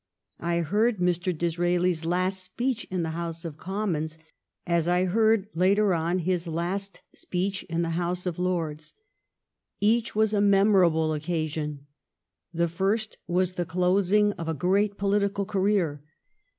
I 0.39 0.61
heard 0.61 0.97
Mr. 0.97 1.31
Disraeli's 1.37 2.05
last 2.05 2.41
speech 2.41 2.85
in 2.85 3.03
the 3.03 3.11
House 3.11 3.45
of 3.45 3.55
Com 3.57 3.91
mons, 3.91 4.17
as 4.65 4.87
I 4.87 5.05
heard 5.05 5.47
later 5.53 5.93
on 5.93 6.17
his 6.17 6.47
last 6.47 7.03
speech 7.13 7.61
in 7.65 7.83
the 7.83 7.91
House 7.91 8.25
of 8.25 8.39
Lords. 8.39 8.95
Each 9.79 10.15
was 10.15 10.33
a 10.33 10.41
memorable 10.41 11.09
occa 11.09 11.47
sion. 11.47 11.85
The 12.51 12.67
first 12.67 13.19
was 13.27 13.53
the 13.53 13.65
closing 13.65 14.31
of 14.39 14.47
a 14.49 14.55
great 14.55 14.97
politi 14.97 15.35
cal 15.35 15.45
career. 15.45 16.01